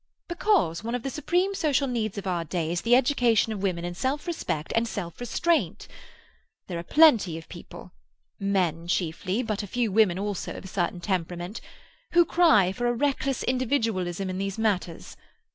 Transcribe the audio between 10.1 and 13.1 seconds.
also of a certain temperament—who cry for a